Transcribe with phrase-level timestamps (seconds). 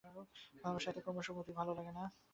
[0.63, 2.03] ভালোবাসার এত ক্রমশ মতির ভালো লাগে না।